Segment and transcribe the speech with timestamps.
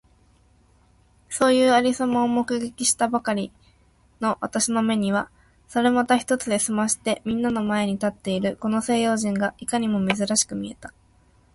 [1.29, 3.51] そういう有様を目撃したばかり
[4.19, 5.29] の私の眼めには、
[5.67, 10.91] 猿股一つで済まして皆みんなの前に立っているこの西洋人がいかにも珍しく見えた。